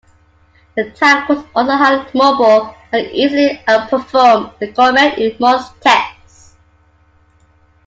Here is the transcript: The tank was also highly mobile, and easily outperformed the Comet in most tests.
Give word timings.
The 0.75 0.89
tank 0.93 1.29
was 1.29 1.45
also 1.55 1.73
highly 1.73 2.09
mobile, 2.15 2.75
and 2.91 3.05
easily 3.11 3.61
outperformed 3.67 4.57
the 4.57 4.71
Comet 4.73 5.19
in 5.19 5.37
most 5.39 5.79
tests. 5.79 6.55